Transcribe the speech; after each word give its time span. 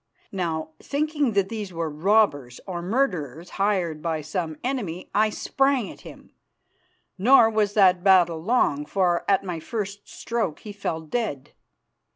Now, 0.31 0.71
thinking 0.81 1.33
that 1.33 1.49
these 1.49 1.71
were 1.71 1.87
robbers 1.87 2.59
or 2.65 2.81
murderers 2.81 3.51
hired 3.61 4.01
by 4.01 4.21
some 4.21 4.57
enemy, 4.63 5.11
I 5.13 5.29
sprang 5.29 5.91
at 5.91 6.01
him, 6.01 6.31
nor 7.19 7.51
was 7.51 7.75
that 7.75 8.03
battle 8.03 8.39
long, 8.41 8.87
for 8.87 9.23
at 9.29 9.43
my 9.43 9.59
first 9.59 10.09
stroke 10.09 10.61
he 10.61 10.71
fell 10.73 11.01
dead. 11.01 11.53